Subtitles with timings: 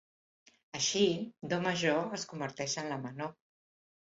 [0.77, 1.03] Així
[1.53, 3.33] Do Major es converteix en la menor.